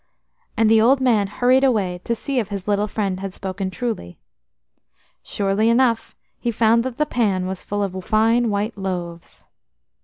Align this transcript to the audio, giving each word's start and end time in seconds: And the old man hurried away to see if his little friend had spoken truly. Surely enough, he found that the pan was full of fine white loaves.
And 0.57 0.67
the 0.67 0.81
old 0.81 0.99
man 0.99 1.27
hurried 1.27 1.63
away 1.63 2.01
to 2.05 2.15
see 2.15 2.39
if 2.39 2.47
his 2.47 2.67
little 2.67 2.87
friend 2.87 3.19
had 3.19 3.35
spoken 3.35 3.69
truly. 3.69 4.17
Surely 5.21 5.69
enough, 5.69 6.15
he 6.39 6.49
found 6.49 6.81
that 6.81 6.97
the 6.97 7.05
pan 7.05 7.45
was 7.45 7.61
full 7.61 7.83
of 7.83 7.93
fine 8.03 8.49
white 8.49 8.75
loaves. 8.79 9.45